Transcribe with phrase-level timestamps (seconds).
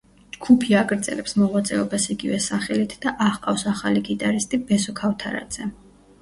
[0.35, 5.71] ჯგუფი აგრძელებს მოღვაწეობას იგივე სახელით და აჰყავს ახალი გიტარისტი ბესო ქავთარაძე.